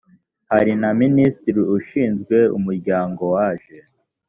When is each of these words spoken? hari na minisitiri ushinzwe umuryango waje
hari 0.51 0.71
na 0.81 0.89
minisitiri 1.01 1.61
ushinzwe 1.77 2.37
umuryango 2.57 3.23
waje 3.35 3.77